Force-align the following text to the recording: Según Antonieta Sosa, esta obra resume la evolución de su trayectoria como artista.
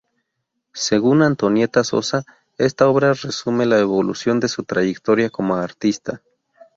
Según 0.73 1.21
Antonieta 1.21 1.83
Sosa, 1.83 2.25
esta 2.57 2.87
obra 2.87 3.13
resume 3.13 3.67
la 3.67 3.77
evolución 3.77 4.39
de 4.39 4.47
su 4.47 4.63
trayectoria 4.63 5.29
como 5.29 5.53
artista. 5.57 6.23